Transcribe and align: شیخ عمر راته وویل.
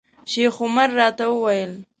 شیخ 0.31 0.55
عمر 0.65 0.89
راته 0.99 1.25
وویل. 1.29 1.71